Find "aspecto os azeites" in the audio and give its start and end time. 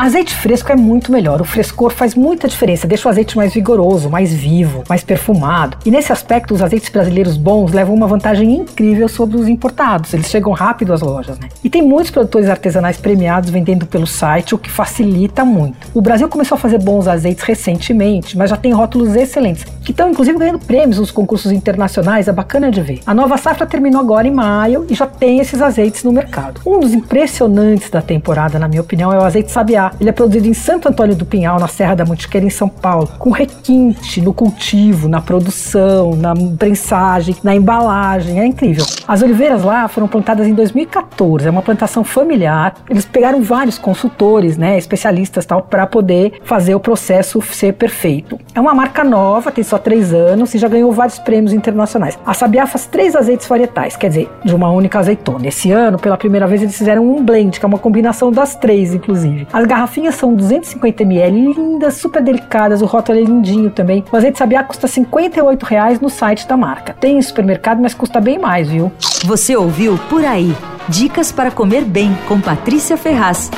6.10-6.88